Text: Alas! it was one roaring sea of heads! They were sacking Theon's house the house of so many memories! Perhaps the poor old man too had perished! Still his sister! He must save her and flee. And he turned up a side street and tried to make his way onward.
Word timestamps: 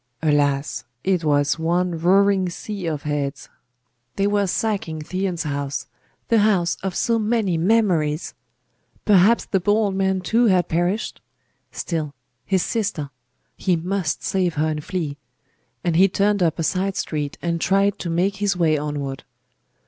Alas! 0.23 0.83
it 1.03 1.23
was 1.23 1.59
one 1.59 1.91
roaring 1.99 2.49
sea 2.49 2.87
of 2.87 3.03
heads! 3.03 3.49
They 4.15 4.25
were 4.25 4.47
sacking 4.47 4.99
Theon's 5.03 5.43
house 5.43 5.85
the 6.27 6.39
house 6.39 6.75
of 6.81 6.95
so 6.95 7.19
many 7.19 7.55
memories! 7.55 8.33
Perhaps 9.05 9.45
the 9.45 9.61
poor 9.61 9.75
old 9.75 9.95
man 9.95 10.21
too 10.21 10.45
had 10.47 10.67
perished! 10.67 11.21
Still 11.71 12.15
his 12.47 12.63
sister! 12.63 13.11
He 13.55 13.75
must 13.75 14.23
save 14.23 14.55
her 14.55 14.69
and 14.69 14.83
flee. 14.83 15.17
And 15.83 15.95
he 15.95 16.07
turned 16.07 16.41
up 16.41 16.57
a 16.57 16.63
side 16.63 16.95
street 16.95 17.37
and 17.39 17.61
tried 17.61 17.99
to 17.99 18.09
make 18.09 18.37
his 18.37 18.57
way 18.57 18.79
onward. 18.79 19.23